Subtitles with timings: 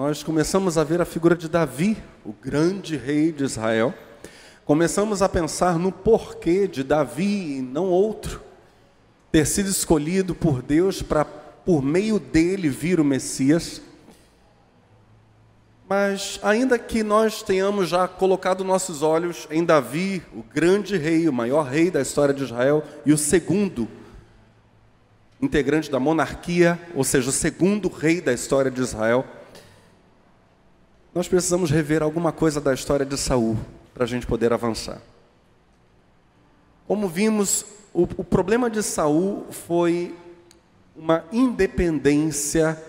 [0.00, 1.94] nós começamos a ver a figura de Davi,
[2.24, 3.92] o grande rei de Israel.
[4.64, 8.40] Começamos a pensar no porquê de Davi e não outro
[9.30, 13.82] ter sido escolhido por Deus para, por meio dele, vir o Messias.
[15.86, 21.32] Mas, ainda que nós tenhamos já colocado nossos olhos em Davi, o grande rei, o
[21.32, 23.86] maior rei da história de Israel, e o segundo
[25.42, 29.26] integrante da monarquia, ou seja, o segundo rei da história de Israel,
[31.14, 33.56] nós precisamos rever alguma coisa da história de Saul
[33.92, 35.00] para a gente poder avançar.
[36.86, 40.14] Como vimos, o, o problema de Saul foi
[40.94, 42.80] uma independência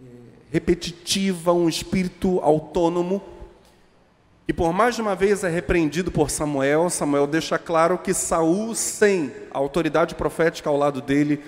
[0.00, 0.06] eh,
[0.50, 3.22] repetitiva, um espírito autônomo,
[4.46, 6.90] e por mais de uma vez é repreendido por Samuel.
[6.90, 11.42] Samuel deixa claro que Saul, sem a autoridade profética ao lado dele,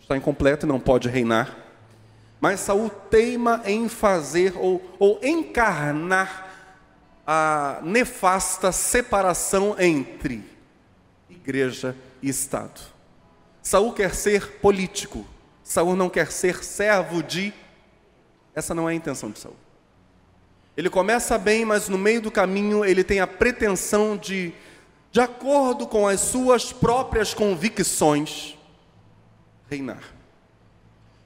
[0.00, 1.69] está incompleto e não pode reinar.
[2.40, 6.48] Mas Saul teima em fazer ou, ou encarnar
[7.26, 10.42] a nefasta separação entre
[11.28, 12.80] igreja e Estado.
[13.62, 15.26] Saul quer ser político.
[15.62, 17.52] Saul não quer ser servo de.
[18.54, 19.56] Essa não é a intenção de Saul.
[20.76, 24.52] Ele começa bem, mas no meio do caminho ele tem a pretensão de,
[25.12, 28.56] de acordo com as suas próprias convicções,
[29.68, 30.19] reinar.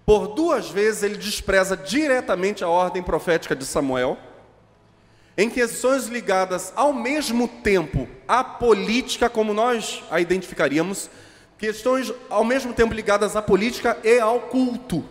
[0.07, 4.19] Por duas vezes ele despreza diretamente a ordem profética de Samuel,
[5.37, 11.11] em questões ligadas ao mesmo tempo à política, como nós a identificaríamos,
[11.59, 15.05] questões ao mesmo tempo ligadas à política e ao culto.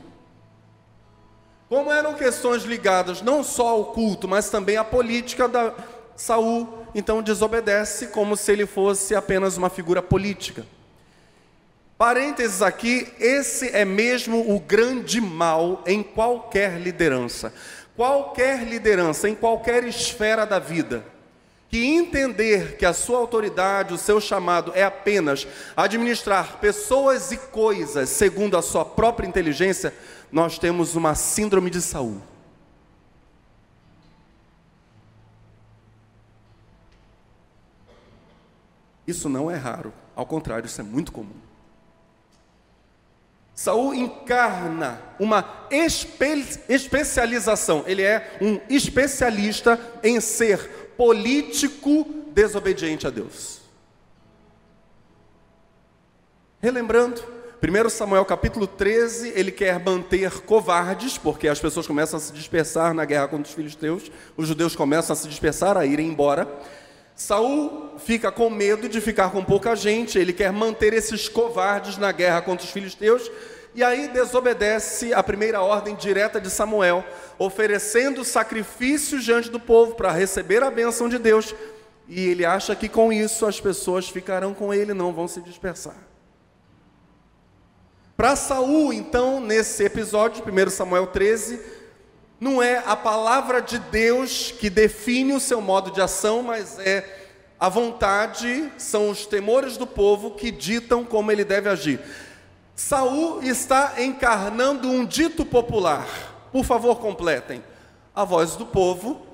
[1.67, 5.73] Como eram questões ligadas não só ao culto, mas também à política da
[6.15, 10.65] Saul, então desobedece como se ele fosse apenas uma figura política.
[12.03, 17.53] Parênteses aqui, esse é mesmo o grande mal em qualquer liderança.
[17.95, 21.05] Qualquer liderança, em qualquer esfera da vida,
[21.69, 25.47] que entender que a sua autoridade, o seu chamado é apenas
[25.77, 29.93] administrar pessoas e coisas segundo a sua própria inteligência,
[30.29, 32.21] nós temos uma síndrome de Saul.
[39.07, 41.52] Isso não é raro, ao contrário, isso é muito comum.
[43.55, 53.61] Saul encarna uma espe especialização, ele é um especialista em ser político desobediente a Deus.
[56.59, 57.21] Relembrando,
[57.61, 62.93] 1 Samuel capítulo 13, ele quer manter covardes, porque as pessoas começam a se dispersar
[62.93, 66.47] na guerra contra os filisteus, os judeus começam a se dispersar, a irem embora.
[67.15, 72.11] Saul fica com medo de ficar com pouca gente, ele quer manter esses covardes na
[72.11, 73.29] guerra contra os filisteus,
[73.75, 77.03] e aí desobedece a primeira ordem direta de Samuel,
[77.37, 81.53] oferecendo sacrifícios diante do povo para receber a bênção de Deus,
[82.07, 85.95] e ele acha que com isso as pessoas ficarão com ele, não vão se dispersar.
[88.15, 91.59] Para Saul, então, nesse episódio, 1 Samuel 13,
[92.43, 97.21] não é a palavra de Deus que define o seu modo de ação, mas é
[97.57, 102.01] a vontade, são os temores do povo que ditam como ele deve agir.
[102.75, 106.05] Saul está encarnando um dito popular.
[106.51, 107.63] Por favor, completem.
[108.13, 109.25] A voz do povo.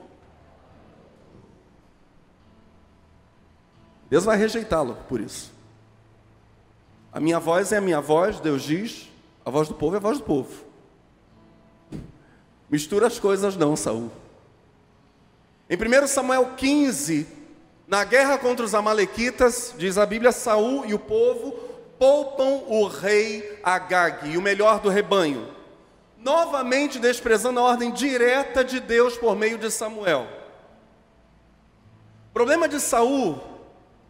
[4.07, 5.51] Deus vai rejeitá-lo por isso.
[7.11, 9.09] A minha voz é a minha voz, Deus diz,
[9.43, 10.68] a voz do povo é a voz do povo.
[12.69, 14.11] Mistura as coisas não, Saul.
[15.69, 17.27] Em 1 Samuel 15,
[17.87, 21.51] na guerra contra os amalequitas, diz a Bíblia, Saul e o povo
[21.97, 25.47] poupam o rei Agag, o melhor do rebanho,
[26.17, 30.27] novamente desprezando a ordem direta de Deus por meio de Samuel.
[32.29, 33.49] O problema de Saul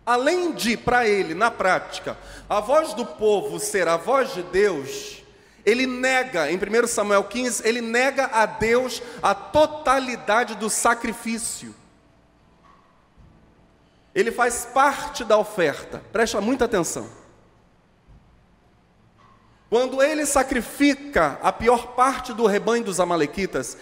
[0.10, 2.18] além de, para ele, na prática,
[2.50, 5.19] a voz do povo ser a voz de Deus,
[5.66, 11.76] ele nega, em 1 Samuel 15, ele nega a Deus a totalidade do sacrifício.
[14.14, 17.10] Ele faz parte da oferta, presta muita atenção.
[19.70, 23.78] Quando ele sacrifica a pior parte do rebanho dos Amalequitas,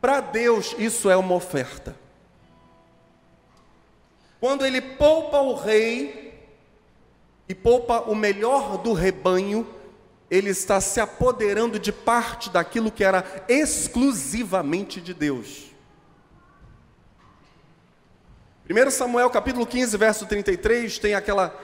[0.00, 1.94] para Deus isso é uma oferta.
[4.40, 6.38] Quando ele poupa o rei
[7.48, 9.73] e poupa o melhor do rebanho,
[10.34, 15.72] ele está se apoderando de parte daquilo que era exclusivamente de Deus.
[18.68, 21.54] 1 Samuel capítulo 15, verso 33, tem aquela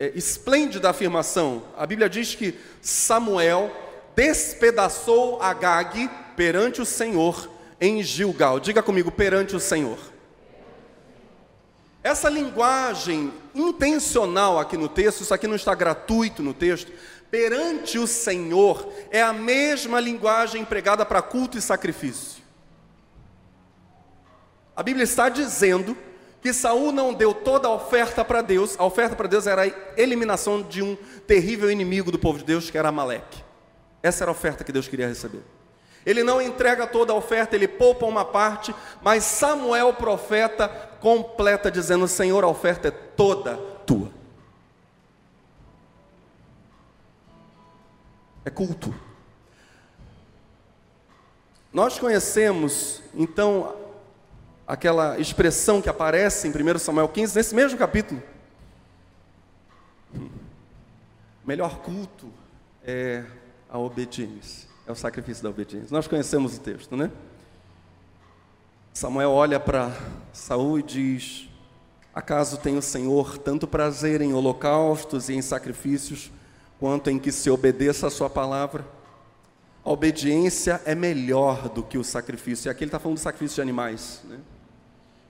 [0.00, 1.62] é, esplêndida afirmação.
[1.76, 3.70] A Bíblia diz que Samuel
[4.16, 7.48] despedaçou Agag perante o Senhor
[7.80, 8.58] em Gilgal.
[8.58, 9.98] Diga comigo, perante o Senhor.
[12.04, 16.92] Essa linguagem intencional aqui no texto, isso aqui não está gratuito no texto,
[17.34, 22.44] perante o Senhor, é a mesma linguagem empregada para culto e sacrifício.
[24.76, 25.98] A Bíblia está dizendo
[26.40, 28.76] que Saul não deu toda a oferta para Deus.
[28.78, 30.96] A oferta para Deus era a eliminação de um
[31.26, 33.42] terrível inimigo do povo de Deus, que era Amaleque.
[34.00, 35.42] Essa era a oferta que Deus queria receber.
[36.06, 38.72] Ele não entrega toda a oferta, ele poupa uma parte,
[39.02, 40.68] mas Samuel, profeta,
[41.00, 44.22] completa, dizendo: Senhor, a oferta é toda tua.
[48.44, 48.94] É culto.
[51.72, 53.74] Nós conhecemos, então,
[54.66, 58.22] aquela expressão que aparece em 1 Samuel 15, nesse mesmo capítulo.
[60.14, 62.30] O melhor culto
[62.84, 63.24] é
[63.68, 65.88] a obediência, é o sacrifício da obediência.
[65.90, 67.10] Nós conhecemos o texto, né?
[68.92, 69.90] Samuel olha para
[70.32, 71.48] Saul e diz:
[72.14, 76.30] Acaso tem o Senhor tanto prazer em holocaustos e em sacrifícios,
[76.84, 78.86] quanto em que se obedeça a sua palavra?
[79.82, 82.68] A obediência é melhor do que o sacrifício.
[82.68, 84.20] E aqui ele está falando do sacrifício de animais.
[84.28, 84.36] Né?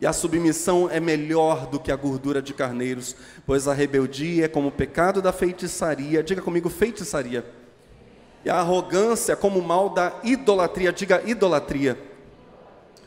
[0.01, 3.15] E a submissão é melhor do que a gordura de carneiros,
[3.47, 6.25] pois a rebeldia é como o pecado da feitiçaria.
[6.25, 7.47] Diga comigo, feitiçaria.
[8.45, 10.93] E a arrogância é como o mal da idolatria.
[10.93, 11.97] Diga idolatria.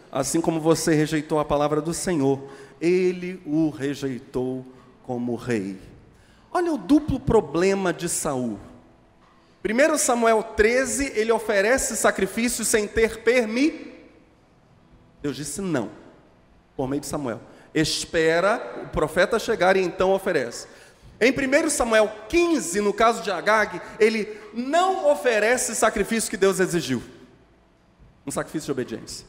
[0.10, 2.42] Assim como você rejeitou a palavra do Senhor,
[2.80, 4.66] ele o rejeitou
[5.04, 5.97] como rei.
[6.58, 8.60] Olha o duplo problema de Saul.
[9.64, 13.86] 1 Samuel 13, ele oferece sacrifício sem ter permissão.
[15.22, 15.92] Deus disse não
[16.76, 17.40] por meio de Samuel.
[17.76, 20.68] Espera o profeta chegar e então oferece.
[21.22, 27.04] Em 1 Samuel 15, no caso de Agag, ele não oferece sacrifício que Deus exigiu.
[28.26, 29.28] Um sacrifício de obediência.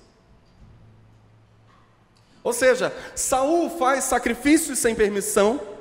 [2.42, 5.76] Ou seja, Saul faz sacrifícios sem permissão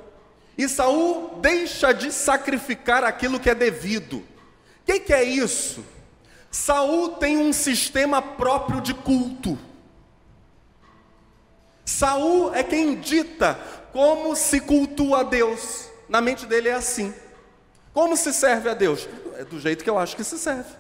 [0.58, 4.18] e Saul deixa de sacrificar aquilo que é devido.
[4.18, 4.24] O
[4.86, 5.86] que, que é isso?
[6.50, 9.58] Saul tem um sistema próprio de culto.
[11.86, 13.60] Saul é quem dita
[13.94, 15.90] como se cultua a Deus.
[16.10, 17.14] Na mente dele é assim.
[17.94, 19.08] Como se serve a Deus?
[19.36, 20.76] É do jeito que eu acho que se serve.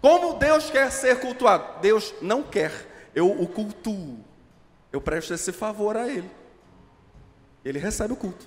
[0.00, 1.80] Como Deus quer ser cultuado?
[1.80, 2.72] Deus não quer.
[3.14, 4.18] Eu o cultuo.
[4.92, 6.30] Eu presto esse favor a ele.
[7.68, 8.46] Ele recebe o culto.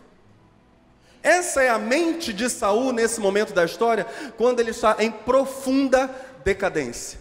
[1.21, 4.05] Essa é a mente de Saul nesse momento da história,
[4.37, 6.07] quando ele está em profunda
[6.45, 7.19] decadência.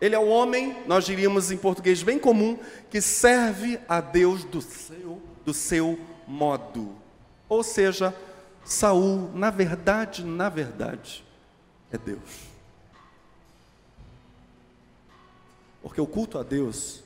[0.00, 2.58] Ele é o homem, nós diríamos em português bem comum,
[2.90, 5.96] que serve a Deus do seu, do seu
[6.26, 6.96] modo.
[7.48, 8.12] Ou seja,
[8.64, 11.24] Saul, na verdade, na verdade,
[11.92, 12.48] é Deus.
[15.80, 17.04] Porque o culto a Deus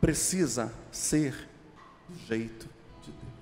[0.00, 1.48] precisa ser
[2.08, 2.68] do jeito
[3.02, 3.32] de Deus.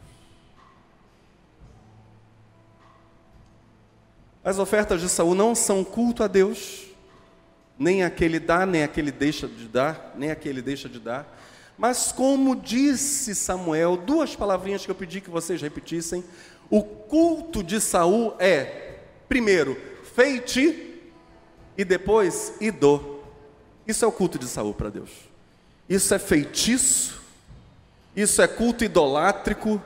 [4.44, 6.86] As ofertas de Saul não são culto a Deus,
[7.78, 11.38] nem aquele dá, nem aquele deixa de dar, nem aquele deixa de dar.
[11.78, 16.24] Mas como disse Samuel, duas palavrinhas que eu pedi que vocês repetissem,
[16.68, 18.98] o culto de Saul é,
[19.28, 19.80] primeiro,
[20.14, 21.00] feite
[21.76, 23.20] e depois idô.
[23.86, 25.27] Isso é o culto de Saul para Deus.
[25.88, 27.20] Isso é feitiço,
[28.14, 29.80] isso é culto idolátrico,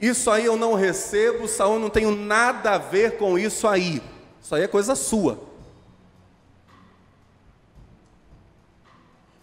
[0.00, 4.02] isso aí eu não recebo, Saul não tenho nada a ver com isso aí.
[4.42, 5.50] Isso aí é coisa sua.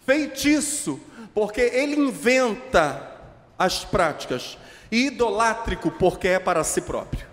[0.08, 0.98] feitiço,
[1.34, 3.14] porque ele inventa
[3.58, 4.56] as práticas,
[4.90, 7.26] e idolátrico, porque é para si próprio.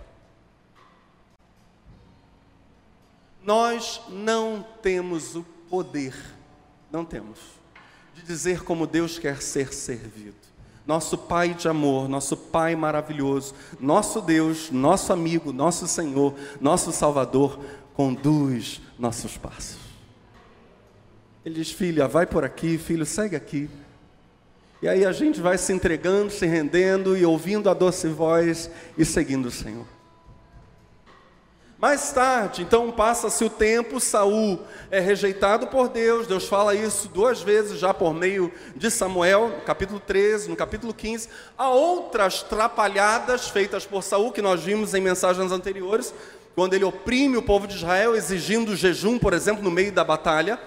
[3.41, 6.13] Nós não temos o poder,
[6.91, 7.39] não temos,
[8.15, 10.35] de dizer como Deus quer ser servido.
[10.87, 17.59] Nosso Pai de amor, nosso Pai maravilhoso, nosso Deus, nosso amigo, nosso Senhor, nosso Salvador,
[17.93, 19.77] conduz nossos passos.
[21.43, 23.69] Ele diz: Filha, vai por aqui, filho, segue aqui.
[24.81, 29.03] E aí a gente vai se entregando, se rendendo e ouvindo a doce voz e
[29.03, 29.94] seguindo o Senhor.
[31.85, 37.43] Mais tarde, então passa-se o tempo, Saul é rejeitado por Deus, Deus fala isso duas
[37.43, 41.29] vezes já por meio de Samuel, no capítulo 13, no capítulo 15.
[41.55, 46.11] Há outras trapalhadas feitas por Saul que nós vimos em mensagens anteriores,
[46.55, 50.59] quando ele oprime o povo de Israel exigindo jejum, por exemplo, no meio da batalha.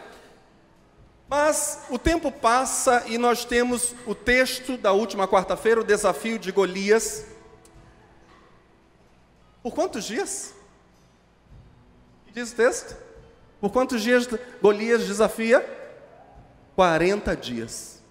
[1.28, 6.52] Mas o tempo passa e nós temos o texto da última quarta-feira, o desafio de
[6.52, 7.26] Golias.
[9.64, 10.56] Por quantos dias?
[12.38, 12.96] Diz o texto?
[13.60, 14.28] Por quantos dias
[14.62, 15.64] Golias desafia?
[16.76, 18.02] 40 dias.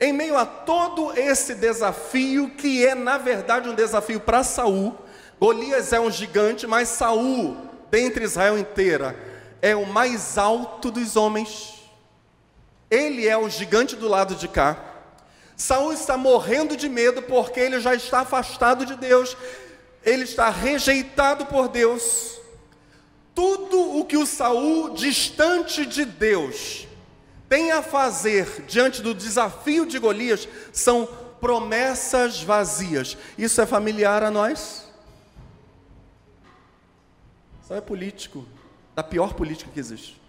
[0.00, 4.96] Em meio a todo esse desafio, que é na verdade um desafio para Saul,
[5.40, 7.56] Golias é um gigante, mas Saul,
[7.90, 9.16] dentre Israel inteira,
[9.62, 11.74] é o mais alto dos homens.
[12.90, 14.76] Ele é o gigante do lado de cá.
[15.56, 19.36] Saul está morrendo de medo porque ele já está afastado de Deus.
[20.06, 22.38] Ele está rejeitado por Deus.
[23.34, 26.86] Tudo o que o Saul distante de Deus
[27.48, 31.06] tem a fazer diante do desafio de Golias são
[31.40, 33.18] promessas vazias.
[33.36, 34.88] Isso é familiar a nós?
[37.62, 38.46] Isso é político
[38.94, 40.20] da pior política que existe.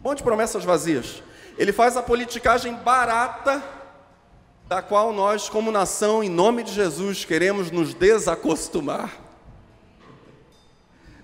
[0.00, 1.22] Um monte de promessas vazias.
[1.56, 3.62] Ele faz a politicagem barata,
[4.72, 9.12] da qual nós, como nação, em nome de Jesus, queremos nos desacostumar.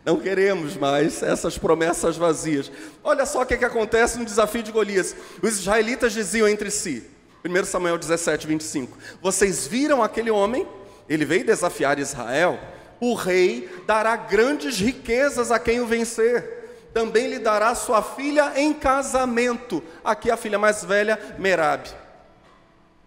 [0.05, 2.71] Não queremos mais essas promessas vazias.
[3.03, 5.17] Olha só o que, é que acontece no desafio de Golias.
[5.43, 7.09] Os israelitas diziam entre si,
[7.43, 10.69] 1 Samuel 17, 25: Vocês viram aquele homem?
[11.09, 12.59] Ele veio desafiar Israel
[13.01, 16.91] o rei dará grandes riquezas a quem o vencer.
[16.93, 21.89] Também lhe dará sua filha em casamento, aqui a filha mais velha, Merab.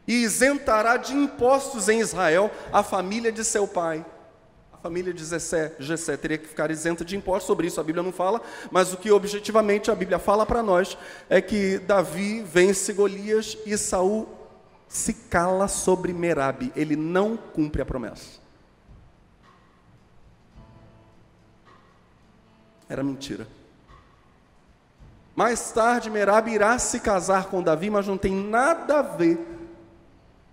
[0.08, 4.06] E isentará de impostos em Israel a família de seu pai.
[4.74, 8.04] A família de Jessé, Jessé teria que ficar isenta de impostos, sobre isso a Bíblia
[8.04, 8.42] não fala,
[8.72, 10.98] mas o que objetivamente a Bíblia fala para nós
[11.30, 14.28] é que Davi vence Golias e Saul
[14.88, 18.42] se cala sobre Merab, ele não cumpre a promessa.
[22.90, 23.48] Era mentira.
[25.34, 29.40] Mais tarde, Merab irá se casar com Davi, mas não tem nada a ver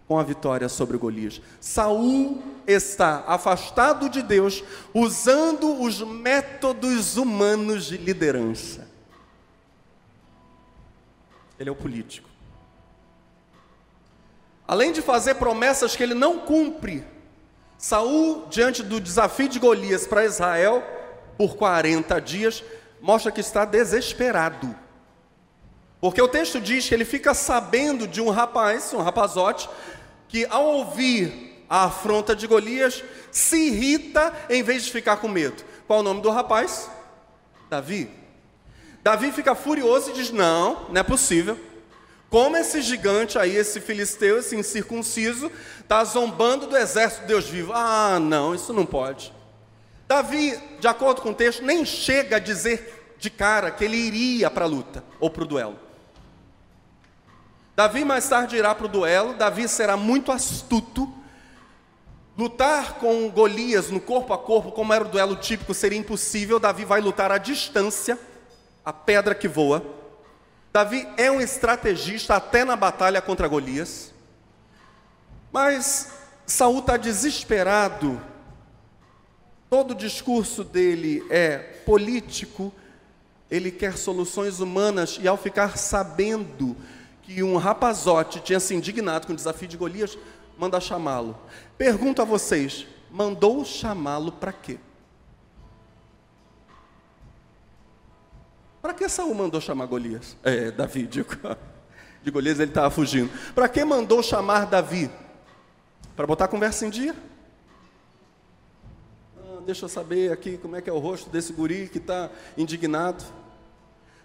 [0.09, 1.41] com a vitória sobre Golias.
[1.61, 8.89] Saul está afastado de Deus, usando os métodos humanos de liderança.
[11.61, 12.29] Ele é o político.
[14.67, 17.05] Além de fazer promessas que ele não cumpre,
[17.77, 20.83] Saul, diante do desafio de Golias para Israel,
[21.37, 22.65] por 40 dias,
[23.01, 24.75] mostra que está desesperado.
[26.01, 29.69] Porque o texto diz que ele fica sabendo de um rapaz, um rapazote,
[30.29, 35.63] que ao ouvir a afronta de Golias, se irrita em vez de ficar com medo.
[35.87, 36.91] Qual o nome do rapaz?
[37.69, 38.11] Davi.
[39.03, 41.59] Davi fica furioso e diz: Não, não é possível.
[42.31, 47.73] Como esse gigante aí, esse filisteu, esse incircunciso, está zombando do exército de Deus vivo.
[47.75, 49.33] Ah, não, isso não pode.
[50.07, 54.51] Davi, de acordo com o texto, nem chega a dizer de cara que ele iria
[54.51, 55.79] para a luta ou para o duelo.
[57.79, 61.15] Davi mais tarde irá para o duelo, Davi será muito astuto.
[62.37, 66.59] Lutar com Golias no corpo a corpo, como era o duelo típico, seria impossível.
[66.59, 68.19] Davi vai lutar à distância,
[68.85, 69.81] a pedra que voa.
[70.73, 74.13] Davi é um estrategista até na batalha contra Golias.
[75.53, 76.11] Mas
[76.45, 78.21] Saul está desesperado
[79.71, 82.73] Todo o discurso dele é político,
[83.49, 86.75] ele quer soluções humanas, e ao ficar sabendo
[87.29, 90.17] que um rapazote tinha se indignado com o desafio de Golias,
[90.57, 91.39] manda chamá-lo.
[91.77, 94.79] Pergunto a vocês: mandou chamá-lo para quê?
[98.81, 100.39] Para que Saul mandou chamar Golias?
[100.43, 101.37] É, Davi, digo.
[102.23, 103.31] De Golias ele estava fugindo.
[103.55, 105.11] Para que mandou chamar Davi?
[106.17, 107.15] Para botar a conversa em dia?
[109.67, 113.23] deixa eu saber aqui como é que é o rosto desse guri que está indignado.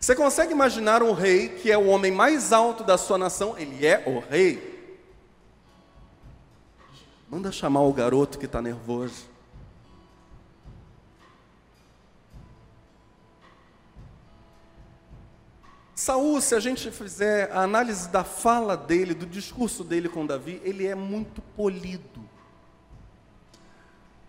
[0.03, 3.57] Você consegue imaginar um rei que é o homem mais alto da sua nação?
[3.57, 4.99] Ele é o rei.
[7.29, 9.23] Manda chamar o garoto que está nervoso.
[15.95, 20.59] Saul, se a gente fizer a análise da fala dele, do discurso dele com Davi,
[20.65, 22.27] ele é muito polido.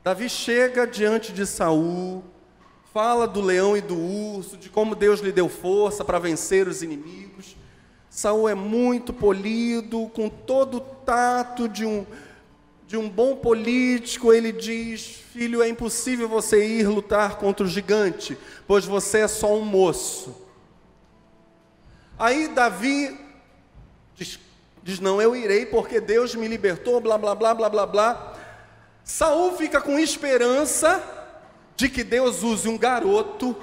[0.04, 2.22] Davi chega diante de Saul,
[2.94, 6.80] fala do leão e do urso, de como Deus lhe deu força para vencer os
[6.80, 7.56] inimigos.
[8.08, 12.06] Saul é muito polido, com todo o tato de um,
[12.86, 18.38] de um bom político, ele diz: Filho, é impossível você ir lutar contra o gigante,
[18.64, 20.32] pois você é só um moço.
[22.16, 23.18] Aí Davi
[24.14, 24.38] diz,
[24.84, 28.38] diz: Não, eu irei, porque Deus me libertou, blá, blá, blá, blá, blá, blá.
[29.02, 31.23] Saul fica com esperança
[31.84, 33.54] de que Deus use um garoto.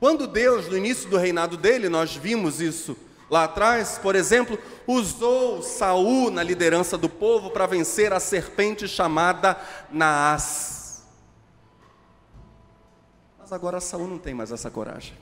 [0.00, 2.96] Quando Deus, no início do reinado dele, nós vimos isso
[3.30, 4.58] lá atrás, por exemplo,
[4.88, 9.56] usou Saul na liderança do povo para vencer a serpente chamada
[9.88, 11.04] Naás.
[13.38, 15.14] Mas agora Saul não tem mais essa coragem.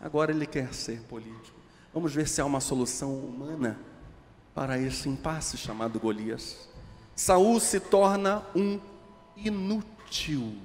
[0.00, 1.56] Agora ele quer ser político.
[1.94, 3.78] Vamos ver se há uma solução humana
[4.56, 6.68] para esse impasse chamado Golias.
[7.14, 8.80] Saul se torna um
[10.10, 10.56] inútil.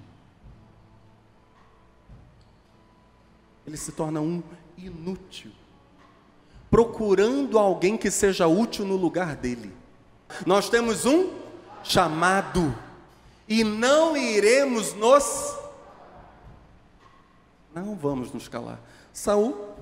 [3.65, 4.43] Ele se torna um
[4.77, 5.51] inútil,
[6.69, 9.71] procurando alguém que seja útil no lugar dele.
[10.45, 11.31] Nós temos um
[11.83, 12.75] chamado
[13.47, 15.55] e não iremos nos
[17.73, 18.79] não vamos nos calar.
[19.11, 19.75] Saul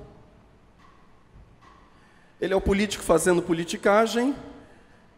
[2.41, 4.35] ele é o político fazendo politicagem.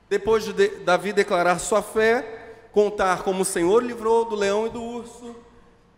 [0.07, 2.34] Depois de Davi declarar sua fé,
[2.75, 5.33] contar como o Senhor livrou do leão e do urso,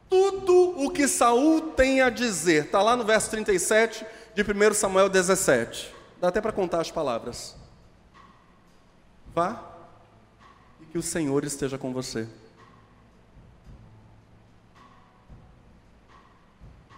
[0.08, 4.06] tudo o que Saul tem a dizer, está lá no verso 37
[4.36, 5.92] de 1 Samuel 17.
[6.22, 7.56] Dá até para contar as palavras.
[9.34, 9.60] Vá
[10.80, 12.30] e que o Senhor esteja com você.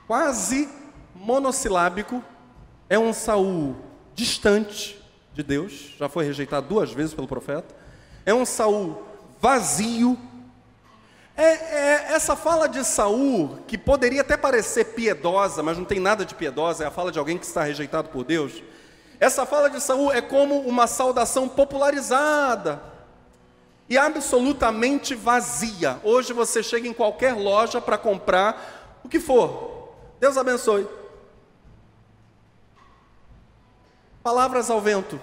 [0.06, 0.68] Quase
[1.16, 2.22] monossilábico,
[2.90, 3.78] é um Saul
[4.14, 5.02] distante
[5.34, 7.74] de Deus, já foi rejeitado duas vezes pelo profeta.
[8.26, 9.08] É um Saul
[9.40, 10.18] vazio.
[11.36, 16.26] É, é, essa fala de Saul, que poderia até parecer piedosa, mas não tem nada
[16.26, 18.62] de piedosa, é a fala de alguém que está rejeitado por Deus.
[19.20, 22.82] Essa fala de Saul é como uma saudação popularizada
[23.90, 26.00] e absolutamente vazia.
[26.04, 29.94] Hoje você chega em qualquer loja para comprar o que for.
[30.20, 30.88] Deus abençoe.
[34.22, 35.20] Palavras ao vento.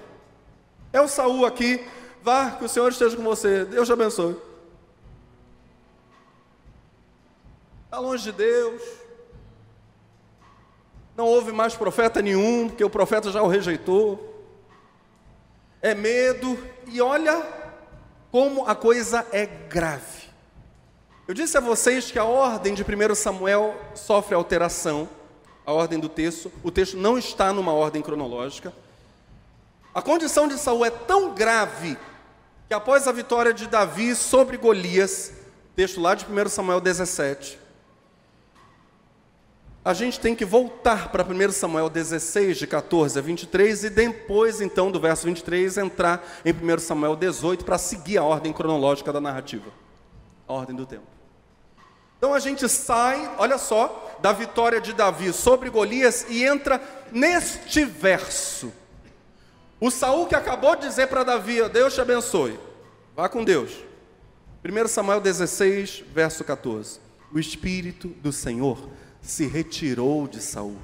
[0.92, 1.86] É o Saul aqui.
[2.26, 3.64] Vá, que o Senhor esteja com você.
[3.64, 4.36] Deus te abençoe.
[7.84, 8.82] Está longe de Deus.
[11.16, 14.44] Não houve mais profeta nenhum, porque o profeta já o rejeitou.
[15.80, 16.58] É medo.
[16.88, 17.46] E olha
[18.32, 20.28] como a coisa é grave.
[21.28, 25.08] Eu disse a vocês que a ordem de 1 Samuel sofre alteração,
[25.64, 26.50] a ordem do texto.
[26.64, 28.72] O texto não está numa ordem cronológica.
[29.94, 31.96] A condição de Saul é tão grave
[32.68, 35.32] que após a vitória de Davi sobre Golias,
[35.74, 37.58] texto lá de 1 Samuel 17,
[39.84, 44.60] a gente tem que voltar para 1 Samuel 16, de 14 a 23, e depois,
[44.60, 49.20] então, do verso 23, entrar em 1 Samuel 18 para seguir a ordem cronológica da
[49.20, 49.70] narrativa,
[50.48, 51.06] a ordem do tempo.
[52.18, 57.84] Então a gente sai, olha só, da vitória de Davi sobre Golias e entra neste
[57.84, 58.72] verso.
[59.78, 62.58] O Saul que acabou de dizer para Davi, Deus te abençoe.
[63.14, 63.72] Vá com Deus.
[64.64, 66.98] 1 Samuel 16, verso 14.
[67.32, 68.88] O espírito do Senhor
[69.20, 70.78] se retirou de Saul.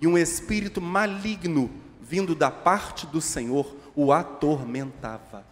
[0.00, 1.70] E um espírito maligno
[2.00, 5.44] vindo da parte do Senhor o atormentava.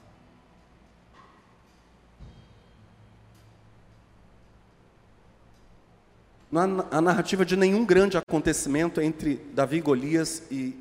[6.91, 10.77] A narrativa de nenhum grande acontecimento entre Davi e Golias e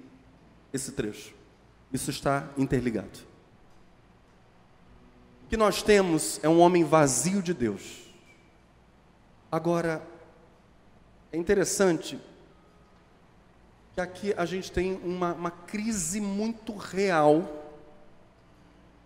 [0.74, 1.38] esse trecho.
[1.91, 3.28] Isso está interligado.
[5.45, 8.10] O que nós temos é um homem vazio de Deus.
[9.52, 10.02] Agora,
[11.32, 12.19] é interessante
[13.95, 17.75] que aqui a gente tem uma, uma crise muito real.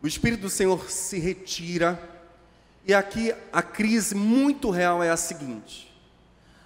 [0.01, 1.97] O Espírito do Senhor se retira,
[2.85, 5.93] e aqui a crise muito real é a seguinte: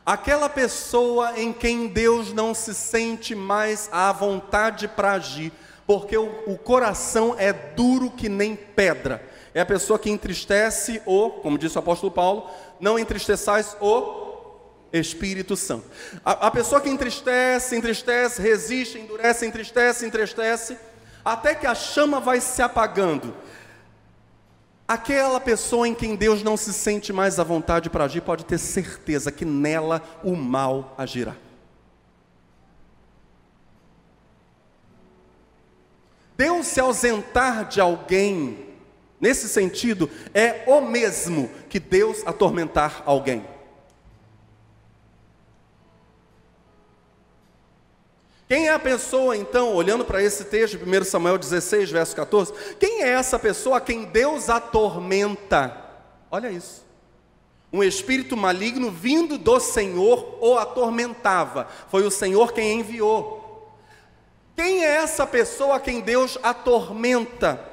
[0.06, 5.53] aquela pessoa em quem Deus não se sente mais à vontade para agir,
[5.88, 9.23] porque o, o coração é duro que nem pedra.
[9.54, 14.28] É a pessoa que entristece o, como disse o apóstolo Paulo, não entristeçais o
[14.91, 15.86] Espírito Santo.
[16.23, 20.78] A, a, pessoa que entristece, entristece, resiste, endurece, entristece, entristece,
[21.23, 23.34] até que a chama vai se apagando.
[24.86, 28.58] Aquela pessoa em quem Deus não se sente mais à vontade para agir, pode ter
[28.58, 31.36] certeza que nela o mal agirá.
[36.38, 38.76] Deus se ausentar de alguém,
[39.19, 43.43] nesse sentido, é o mesmo que Deus atormentar alguém.
[48.47, 52.54] Quem é a pessoa, então, olhando para esse texto, 1 Samuel 16, verso 14?
[52.80, 55.76] Quem é essa pessoa a quem Deus atormenta?
[56.32, 56.86] Olha isso.
[57.73, 61.67] Um espírito maligno vindo do Senhor o atormentava.
[61.89, 63.46] Foi o Senhor quem enviou.
[64.58, 67.63] Quem é essa pessoa a quem Deus atormenta?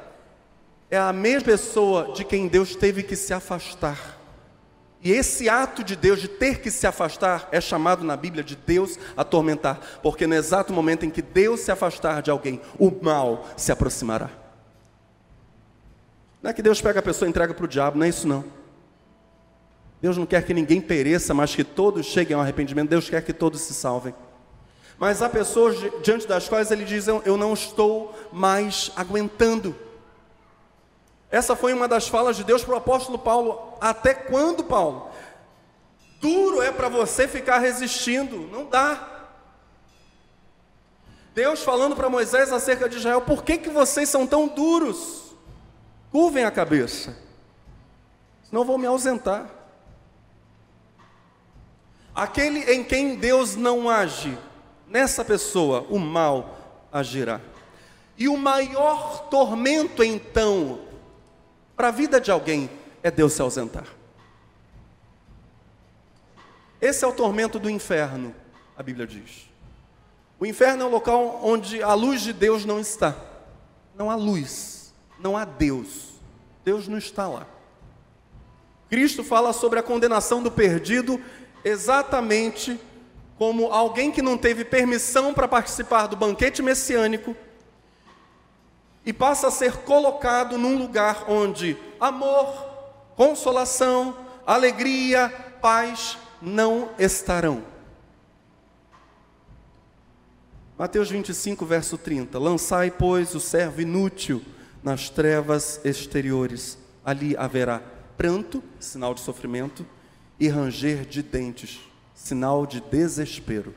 [0.91, 4.19] É a mesma pessoa de quem Deus teve que se afastar.
[5.03, 8.55] E esse ato de Deus de ter que se afastar é chamado na Bíblia de
[8.55, 13.47] Deus atormentar, porque no exato momento em que Deus se afastar de alguém, o mal
[13.57, 14.29] se aproximará.
[16.43, 18.29] Não é que Deus pega a pessoa e entrega para o diabo, não é isso
[18.29, 18.45] não.
[20.03, 22.91] Deus não quer que ninguém pereça, mas que todos cheguem ao arrependimento.
[22.91, 24.15] Deus quer que todos se salvem.
[24.99, 29.75] Mas há pessoas diante das quais ele diz: Eu não estou mais aguentando.
[31.31, 33.77] Essa foi uma das falas de Deus para o apóstolo Paulo.
[33.81, 35.11] Até quando, Paulo?
[36.21, 39.11] Duro é para você ficar resistindo, não dá.
[41.35, 45.35] Deus falando para Moisés acerca de Israel: Por que, que vocês são tão duros?
[46.13, 47.17] Curvem a cabeça,
[48.49, 49.51] senão vou me ausentar.
[52.15, 54.39] Aquele em quem Deus não age,
[54.87, 57.41] nessa pessoa o mal agirá.
[58.17, 60.81] E o maior tormento, então,
[61.77, 62.71] para a vida de alguém
[63.03, 63.87] é Deus se ausentar.
[66.81, 68.35] Esse é o tormento do inferno,
[68.77, 69.49] a Bíblia diz.
[70.39, 73.17] O inferno é um local onde a luz de Deus não está.
[73.97, 76.15] Não há luz, não há Deus.
[76.65, 77.47] Deus não está lá.
[78.89, 81.21] Cristo fala sobre a condenação do perdido
[81.65, 82.79] exatamente
[83.39, 87.37] como alguém que não teve permissão para participar do banquete messiânico
[89.05, 92.55] e passa a ser colocado num lugar onde amor,
[93.17, 94.17] consolação,
[94.47, 95.29] alegria,
[95.61, 97.63] paz não estarão.
[100.77, 102.39] Mateus 25, verso 30.
[102.39, 104.43] Lançai, pois, o servo inútil
[104.83, 106.77] nas trevas exteriores.
[107.05, 107.81] Ali haverá
[108.17, 109.87] pranto, sinal de sofrimento,
[110.39, 111.81] e ranger de dentes,
[112.15, 113.75] sinal de desespero.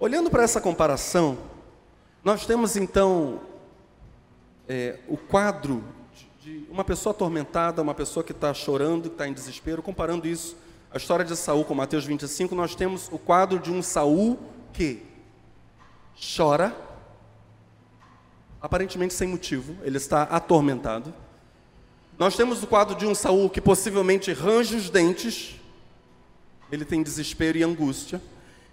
[0.00, 1.36] Olhando para essa comparação,
[2.24, 3.40] nós temos então
[4.68, 5.84] é, o quadro
[6.40, 10.26] de, de uma pessoa atormentada, uma pessoa que está chorando, que está em desespero, comparando
[10.26, 10.56] isso,
[10.90, 14.38] a história de Saul com Mateus 25, nós temos o quadro de um Saul
[14.72, 15.04] que
[16.36, 16.74] chora,
[18.60, 21.12] aparentemente sem motivo, ele está atormentado.
[22.18, 25.54] Nós temos o quadro de um Saul que possivelmente range os dentes,
[26.70, 28.20] ele tem desespero e angústia,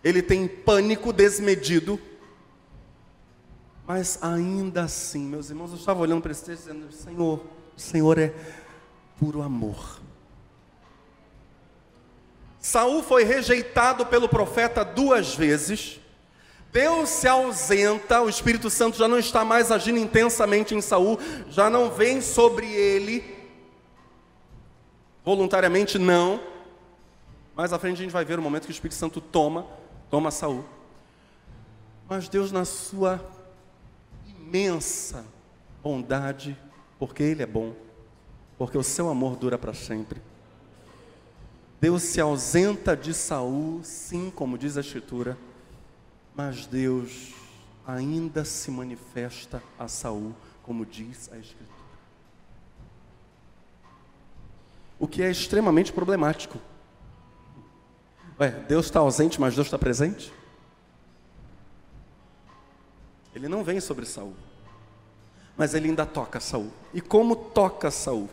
[0.04, 2.00] ele tem pânico desmedido,
[3.86, 7.40] mas ainda assim, meus irmãos, eu estava olhando para esse texto dizendo: Senhor,
[7.78, 8.34] o Senhor é
[9.20, 10.02] puro amor.
[12.60, 16.00] Saul foi rejeitado pelo profeta duas vezes.
[16.72, 21.70] Deus se ausenta, o Espírito Santo já não está mais agindo intensamente em Saul, já
[21.70, 23.35] não vem sobre ele.
[25.26, 26.40] Voluntariamente não.
[27.56, 29.66] Mais à frente a gente vai ver o momento que o Espírito Santo toma,
[30.10, 30.64] toma Saul.
[32.08, 33.26] Mas Deus na sua
[34.28, 35.26] imensa
[35.82, 36.58] bondade,
[37.00, 37.74] porque ele é bom,
[38.58, 40.22] porque o seu amor dura para sempre.
[41.82, 45.38] Deus se ausenta de Saul, sim, como diz a Escritura,
[46.36, 47.34] mas Deus
[47.86, 50.34] ainda se manifesta a Saul,
[50.64, 51.75] como diz a Escritura.
[55.00, 56.60] O que é extremamente problemático.
[58.40, 60.34] Ué, Deus está ausente, mas Deus está presente?
[63.34, 64.34] Ele não vem sobre Saul,
[65.58, 66.72] mas ele ainda toca Saul.
[66.94, 68.30] E como toca Saul?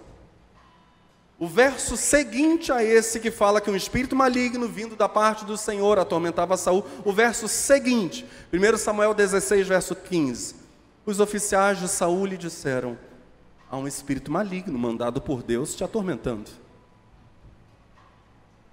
[1.39, 5.57] O verso seguinte a esse que fala que um espírito maligno vindo da parte do
[5.57, 10.55] Senhor atormentava Saul, o verso seguinte, 1 Samuel 16, verso 15.
[11.05, 12.97] Os oficiais de Saul lhe disseram:
[13.73, 16.51] Há um espírito maligno mandado por Deus te atormentando.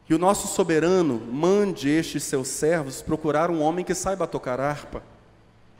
[0.06, 5.02] Que o nosso soberano mande estes seus servos procurar um homem que saiba tocar harpa.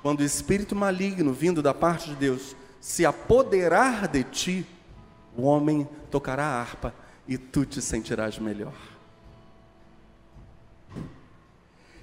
[0.02, 4.66] Quando o espírito maligno vindo da parte de Deus se apoderar de ti,
[5.36, 6.94] o homem tocará a harpa
[7.28, 8.74] e tu te sentirás melhor.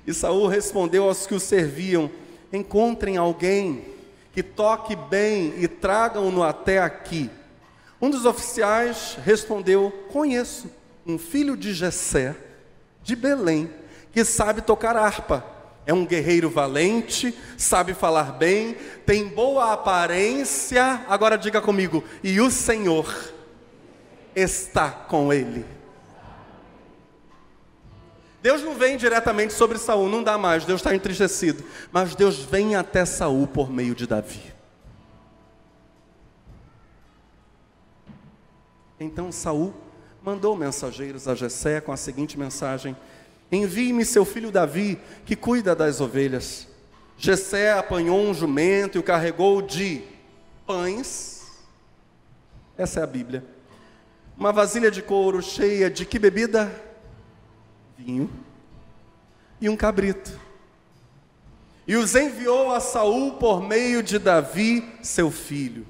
[0.07, 2.11] E Saul respondeu aos que o serviam:
[2.53, 3.96] Encontrem alguém
[4.37, 7.31] que toque bem e tragam-no até aqui.
[7.99, 10.71] Um dos oficiais respondeu: Conheço
[11.07, 12.37] um filho de Jessé,
[13.03, 13.71] de Belém,
[14.13, 15.43] que sabe tocar harpa.
[15.87, 21.07] É um guerreiro valente, sabe falar bem, tem boa aparência.
[21.09, 23.33] Agora diga comigo: e o Senhor
[24.35, 25.65] está com ele.
[28.47, 31.65] Deus não vem diretamente sobre Saul, não dá mais, Deus está entristecido.
[31.91, 34.55] Mas Deus vem até Saul por meio de Davi.
[39.01, 39.75] Então Saul
[40.23, 42.97] mandou mensageiros a Jessé com a seguinte mensagem:
[43.51, 46.69] Envie-me seu filho Davi, que cuida das ovelhas.
[47.19, 50.03] Jessé apanhou um jumento e o carregou de
[50.65, 51.43] pães.
[52.79, 53.57] Essa é a Bíblia
[54.37, 56.71] uma vasilha de couro cheia de que bebida?
[57.99, 58.31] Vinho.
[59.61, 60.39] E um cabrito.
[61.87, 65.87] E os enviou a Saul por meio de Davi, seu filho.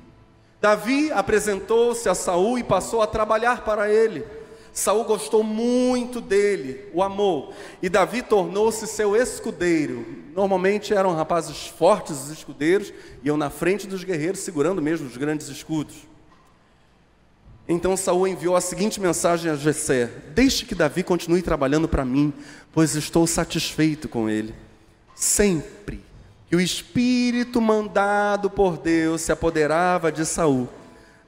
[0.60, 4.24] Davi apresentou-se a Saul e passou a trabalhar para ele.
[4.72, 10.04] Saul gostou muito dele, o amou, e Davi tornou-se seu escudeiro.
[10.34, 12.92] Normalmente eram rapazes fortes os escudeiros,
[13.24, 15.96] iam na frente dos guerreiros segurando mesmo os grandes escudos.
[17.68, 22.32] Então Saul enviou a seguinte mensagem a Jessé: Deixe que Davi continue trabalhando para mim,
[22.72, 24.54] pois estou satisfeito com ele.
[25.14, 26.04] Sempre
[26.48, 30.68] que o espírito mandado por Deus se apoderava de Saul,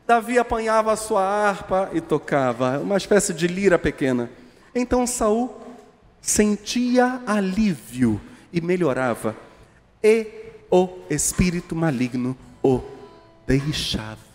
[0.07, 4.31] Davi apanhava a sua harpa e tocava, uma espécie de lira pequena.
[4.75, 5.51] Então Saul
[6.21, 8.21] sentia alívio
[8.53, 9.37] e melhorava,
[10.03, 10.27] e
[10.71, 12.81] o espírito maligno o
[13.47, 14.28] deixava.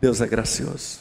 [0.00, 1.00] Deus é gracioso.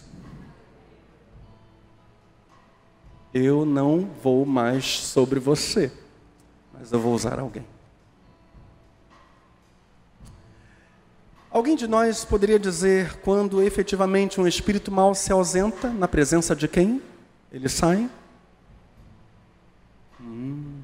[3.34, 5.92] Eu não vou mais sobre você,
[6.74, 7.66] mas eu vou usar alguém.
[11.52, 16.68] Alguém de nós poderia dizer quando efetivamente um espírito mal se ausenta na presença de
[16.68, 17.02] quem?
[17.52, 18.10] Ele sai?
[20.20, 20.82] Hum.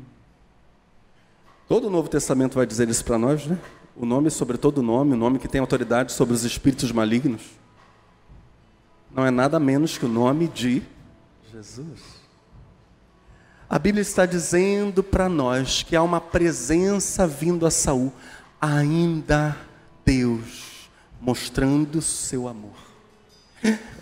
[1.67, 3.57] Todo o Novo Testamento vai dizer isso para nós, né?
[3.95, 7.62] O nome sobre todo nome, o nome que tem autoridade sobre os espíritos malignos.
[9.13, 10.81] Não é nada menos que o nome de
[11.51, 12.23] Jesus.
[13.69, 18.11] A Bíblia está dizendo para nós que há uma presença vindo a Saul,
[18.59, 19.55] ainda
[20.05, 20.89] Deus
[21.21, 22.75] mostrando seu amor.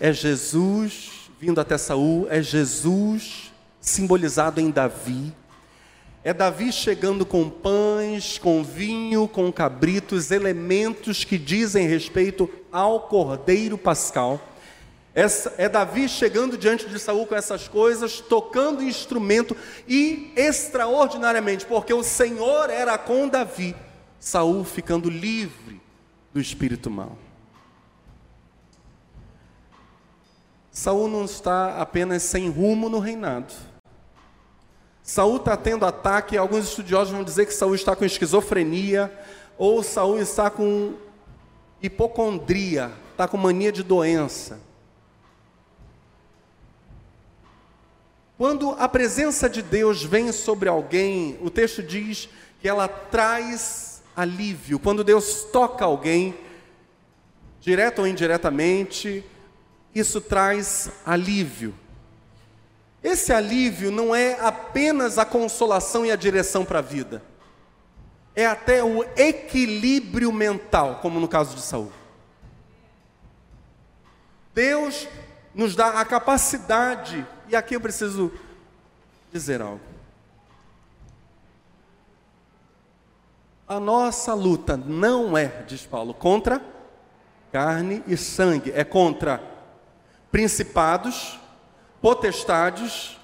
[0.00, 5.32] É Jesus vindo até Saul, é Jesus simbolizado em Davi.
[6.24, 13.76] É Davi chegando com pães, com vinho, com cabritos, elementos que dizem respeito ao Cordeiro
[13.76, 14.40] Pascal.
[15.14, 19.54] Essa, é Davi chegando diante de Saul com essas coisas, tocando instrumento
[19.86, 23.76] e extraordinariamente, porque o Senhor era com Davi,
[24.18, 25.80] Saul ficando livre
[26.32, 27.18] do espírito mau.
[30.70, 33.52] Saul não está apenas sem rumo no reinado.
[35.02, 39.12] Saul está tendo ataque, alguns estudiosos vão dizer que Saul está com esquizofrenia,
[39.58, 40.94] ou Saul está com
[41.82, 44.71] hipocondria, está com mania de doença.
[48.42, 52.28] Quando a presença de Deus vem sobre alguém, o texto diz
[52.60, 54.80] que ela traz alívio.
[54.80, 56.34] Quando Deus toca alguém,
[57.60, 59.24] direto ou indiretamente,
[59.94, 61.72] isso traz alívio.
[63.00, 67.22] Esse alívio não é apenas a consolação e a direção para a vida.
[68.34, 71.92] É até o equilíbrio mental, como no caso de Saul.
[74.52, 75.06] Deus
[75.54, 78.32] nos dá a capacidade, e aqui eu preciso
[79.30, 79.78] dizer algo.
[83.68, 86.62] A nossa luta não é, diz Paulo, contra
[87.52, 89.42] carne e sangue, é contra
[90.30, 91.38] principados,
[92.00, 93.18] potestades,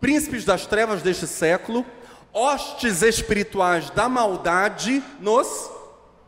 [0.00, 1.84] príncipes das trevas deste século,
[2.32, 5.70] hostes espirituais da maldade nos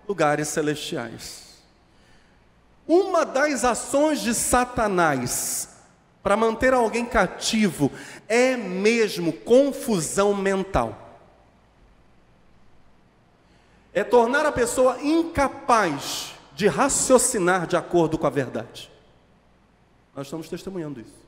[0.07, 1.62] lugares celestiais.
[2.87, 5.69] Uma das ações de Satanás
[6.22, 7.90] para manter alguém cativo
[8.28, 11.11] é mesmo confusão mental
[13.92, 18.90] é tornar a pessoa incapaz de raciocinar de acordo com a verdade.
[20.14, 21.20] Nós estamos testemunhando isso.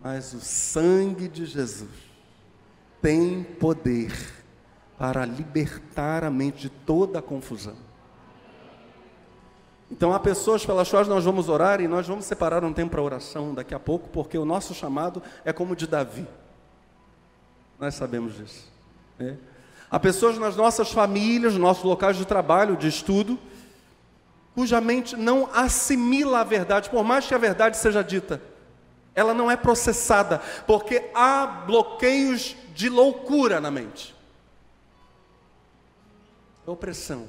[0.00, 1.90] Mas o sangue de Jesus
[3.00, 4.12] tem poder
[4.98, 7.76] para libertar a mente de toda a confusão.
[9.90, 13.02] Então há pessoas pelas quais nós vamos orar e nós vamos separar um tempo para
[13.02, 16.26] oração daqui a pouco, porque o nosso chamado é como o de Davi.
[17.78, 18.72] Nós sabemos disso.
[19.18, 19.36] Né?
[19.90, 23.38] Há pessoas nas nossas famílias, nos nossos locais de trabalho, de estudo,
[24.54, 28.40] cuja mente não assimila a verdade, por mais que a verdade seja dita.
[29.14, 34.14] Ela não é processada, porque há bloqueios de loucura na mente.
[36.66, 37.28] Opressão.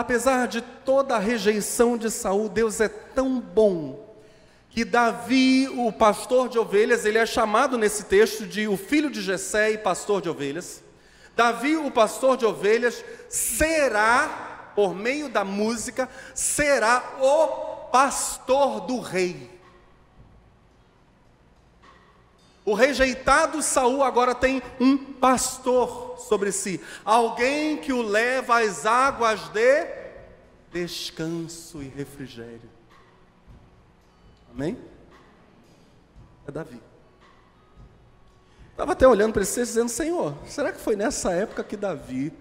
[0.00, 4.16] Apesar de toda a rejeição de Saul, Deus é tão bom
[4.70, 9.20] que Davi, o pastor de ovelhas, ele é chamado nesse texto de o filho de
[9.20, 10.82] Jessé e pastor de ovelhas.
[11.36, 19.59] Davi, o pastor de ovelhas, será, por meio da música, será o pastor do rei.
[22.64, 29.48] O rejeitado Saul agora tem um pastor sobre si, alguém que o leva às águas
[29.48, 29.86] de
[30.70, 32.70] descanso e refrigério.
[34.52, 34.78] Amém?
[36.46, 36.80] É Davi.
[38.70, 42.32] Estava até olhando para esse texto dizendo: Senhor, será que foi nessa época que Davi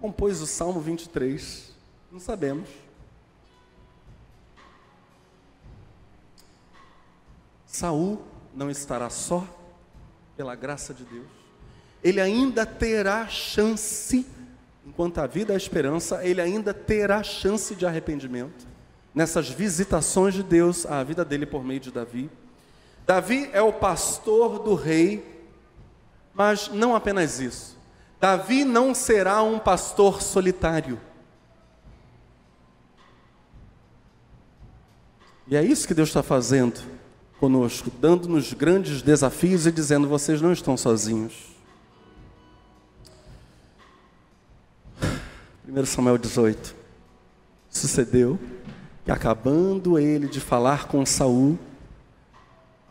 [0.00, 1.72] compôs o Salmo 23?
[2.10, 2.68] Não sabemos.
[7.66, 9.46] Saul não estará só
[10.36, 11.26] pela graça de Deus.
[12.02, 14.26] Ele ainda terá chance,
[14.84, 18.66] enquanto a vida é a esperança, ele ainda terá chance de arrependimento
[19.14, 22.30] nessas visitações de Deus à vida dele por meio de Davi.
[23.06, 25.46] Davi é o pastor do rei,
[26.34, 27.76] mas não apenas isso.
[28.20, 30.98] Davi não será um pastor solitário.
[35.46, 36.91] E é isso que Deus está fazendo
[37.42, 41.34] conosco, dando-nos grandes desafios e dizendo: vocês não estão sozinhos.
[45.68, 46.72] 1 Samuel 18.
[47.68, 48.38] Sucedeu
[49.04, 51.58] que acabando ele de falar com Saul,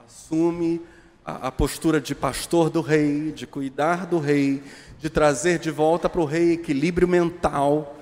[0.05, 0.81] assume
[1.23, 4.61] a, a postura de pastor do rei, de cuidar do rei,
[4.99, 7.97] de trazer de volta para o rei equilíbrio mental.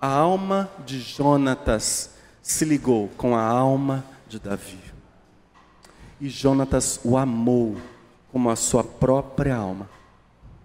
[0.00, 2.10] A alma de Jonatas
[2.42, 4.87] se ligou com a alma de Davi.
[6.20, 7.76] E Jonatas o amou
[8.32, 9.88] como a sua própria alma.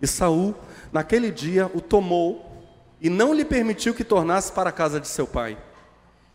[0.02, 0.56] E Saul,
[0.92, 2.52] naquele dia, o tomou
[3.00, 5.58] e não lhe permitiu que tornasse para a casa de seu pai.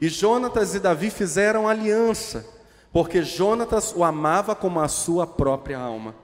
[0.01, 2.47] E Jonatas e Davi fizeram aliança,
[2.93, 6.15] porque Jonatas o amava como a sua própria alma.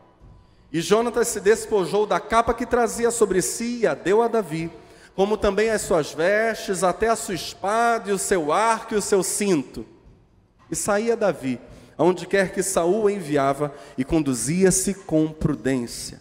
[0.72, 4.70] E Jonatas se despojou da capa que trazia sobre si e a deu a Davi,
[5.14, 9.02] como também as suas vestes, até a sua espada e o seu arco e o
[9.02, 9.86] seu cinto.
[10.70, 11.60] E saía Davi,
[11.96, 16.20] aonde quer que Saul enviava, e conduzia-se com prudência.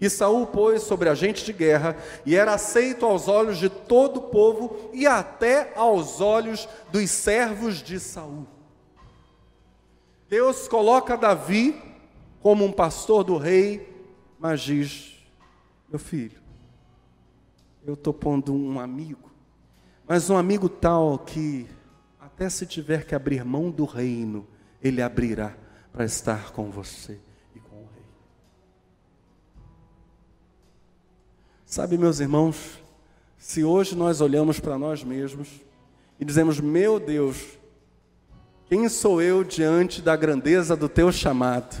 [0.00, 4.22] E Saul pôs sobre agente de guerra, e era aceito aos olhos de todo o
[4.22, 8.46] povo e até aos olhos dos servos de Saul.
[10.28, 11.76] Deus coloca Davi
[12.40, 13.86] como um pastor do rei,
[14.38, 15.18] mas diz:
[15.90, 16.40] meu filho,
[17.84, 19.30] eu estou pondo um amigo,
[20.06, 21.66] mas um amigo tal que,
[22.18, 24.46] até se tiver que abrir mão do reino,
[24.82, 25.54] ele abrirá
[25.92, 27.18] para estar com você.
[31.70, 32.82] Sabe, meus irmãos,
[33.38, 35.48] se hoje nós olhamos para nós mesmos
[36.18, 37.58] e dizemos: Meu Deus,
[38.68, 41.80] quem sou eu diante da grandeza do teu chamado?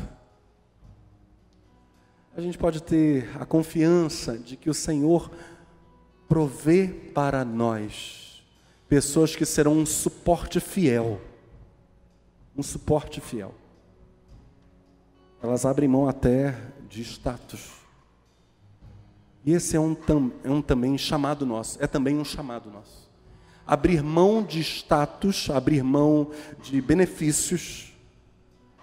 [2.36, 5.30] A gente pode ter a confiança de que o Senhor
[6.28, 8.44] provê para nós
[8.88, 11.20] pessoas que serão um suporte fiel.
[12.56, 13.54] Um suporte fiel.
[15.42, 16.58] Elas abrem mão até
[16.88, 17.80] de status
[19.44, 19.96] e esse é um,
[20.44, 23.10] é um também chamado nosso, é também um chamado nosso.
[23.66, 26.30] Abrir mão de status, abrir mão
[26.62, 27.86] de benefícios,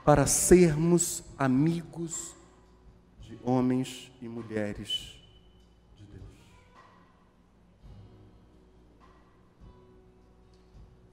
[0.03, 2.33] para sermos amigos
[3.19, 5.19] de homens e mulheres
[5.97, 6.23] de Deus.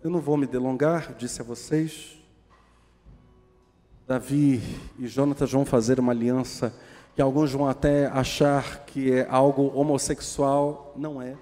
[0.00, 2.23] Eu não vou me delongar, disse a vocês.
[4.06, 4.62] Davi
[4.98, 6.74] e Jonatas vão fazer uma aliança
[7.16, 11.36] que alguns vão até achar que é algo homossexual, não é.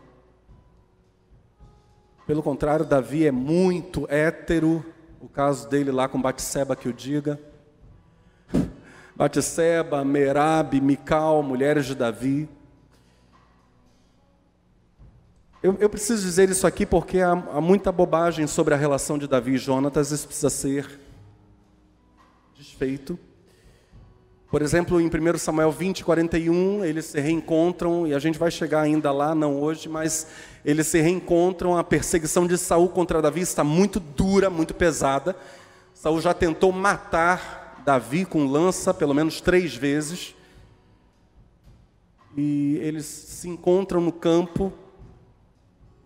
[2.25, 4.85] Pelo contrário, Davi é muito hétero,
[5.21, 7.41] o caso dele lá com Batseba que o diga.
[9.17, 12.49] Batseba, Merab, Mical, mulheres de Davi.
[15.61, 19.27] Eu, eu, preciso dizer isso aqui porque há, há muita bobagem sobre a relação de
[19.27, 21.01] Davi e Jonatas, isso precisa ser
[22.83, 23.19] desfeito.
[24.51, 28.83] Por exemplo, em 1 Samuel 20, 41, eles se reencontram, e a gente vai chegar
[28.83, 30.27] ainda lá, não hoje, mas
[30.65, 35.35] eles se reencontram, a perseguição de Saul contra Davi está muito dura, muito pesada.
[35.95, 40.35] Saul já tentou matar Davi com lança pelo menos três vezes.
[42.37, 44.73] E eles se encontram no campo.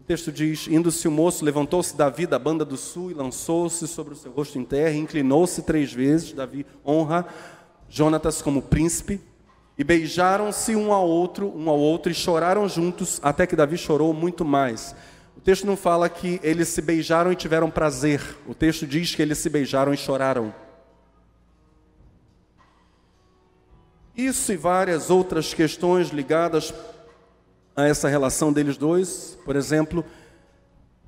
[0.07, 4.15] O texto diz: Indo-se o moço, levantou-se Davi da banda do sul e lançou-se sobre
[4.15, 6.33] o seu rosto em terra, inclinou-se três vezes.
[6.33, 7.27] Davi honra
[7.89, 9.21] Jonatas como príncipe,
[9.77, 14.15] e beijaram-se um ao outro, um ao outro, e choraram juntos, até que Davi chorou
[14.15, 14.95] muito mais.
[15.37, 18.23] O texto não fala que eles se beijaram e tiveram prazer.
[18.47, 20.55] O texto diz que eles se beijaram e choraram.
[24.17, 26.73] Isso e várias outras questões ligadas
[27.77, 30.03] a essa relação deles dois, por exemplo,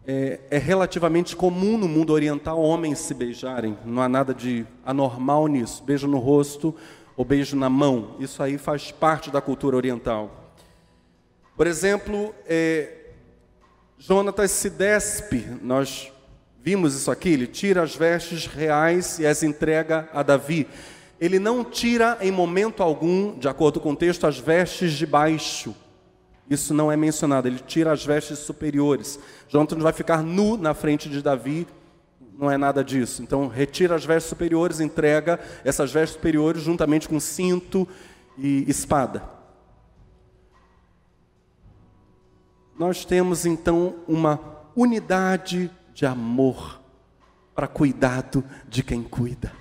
[0.07, 5.47] é, é, relativamente comum no mundo oriental homens se beijarem, não há nada de anormal
[5.49, 5.83] nisso.
[5.83, 6.75] Beijo no rosto
[7.17, 10.55] ou beijo na mão, isso aí faz parte da cultura oriental.
[11.57, 13.13] Por exemplo, é,
[13.99, 16.13] Jonatas se despe, nós
[16.63, 20.69] vimos isso aqui, ele tira as vestes reais e as entrega a Davi.
[21.19, 25.75] ele não tira em momento algum, de acordo com o texto, as vestes de baixo.
[26.49, 29.19] Isso não é mencionado, ele tira as vestes superiores.
[29.49, 31.67] Jonathan vai ficar nu na frente de Davi,
[32.39, 33.23] não é nada disso.
[33.23, 37.87] Então, retira as vestes superiores, entrega essas vestes superiores juntamente com cinto
[38.39, 39.23] e espada.
[42.79, 44.41] Nós temos então uma
[44.77, 46.81] unidade de amor
[47.55, 49.53] para cuidado de quem cuida.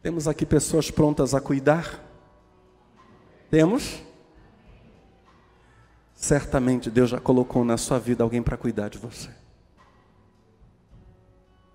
[0.00, 2.11] Temos aqui pessoas prontas a cuidar?
[3.52, 4.02] Temos?
[6.14, 9.28] Certamente Deus já colocou na sua vida alguém para cuidar de você.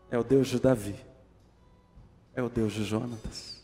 [0.09, 0.95] É o Deus de Davi.
[2.33, 3.56] É o Deus de Jonatas.